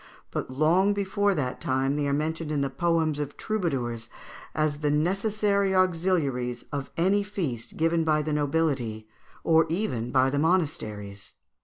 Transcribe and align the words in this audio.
But 0.31 0.49
long 0.49 0.93
before 0.95 1.35
that 1.35 1.61
time 1.61 1.95
they 1.95 2.07
are 2.07 2.11
mentioned 2.11 2.51
in 2.51 2.61
the 2.61 2.71
poems 2.71 3.19
of 3.19 3.37
troubadours 3.37 4.09
as 4.55 4.79
the 4.79 4.89
necessary 4.89 5.75
auxiliaries 5.75 6.65
of 6.71 6.89
any 6.97 7.21
feast 7.21 7.77
given 7.77 8.03
by 8.03 8.23
the 8.23 8.33
nobility, 8.33 9.07
or 9.43 9.67
even 9.69 10.09
by 10.09 10.31
the 10.31 10.39
monasteries. 10.39 11.35